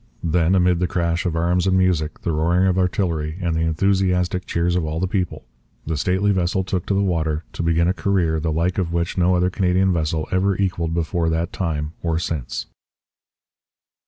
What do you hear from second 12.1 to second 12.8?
since.